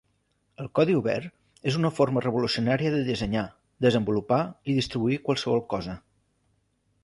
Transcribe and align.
El 0.61 0.69
Codi 0.77 0.95
Obert 0.99 1.67
és 1.71 1.77
una 1.81 1.91
forma 1.99 2.23
revolucionària 2.27 2.93
de 2.97 3.03
dissenyar, 3.11 3.45
desenvolupar 3.89 4.43
i 4.75 4.79
distribuir 4.81 5.23
qualsevol 5.29 5.67
cosa. 5.77 5.99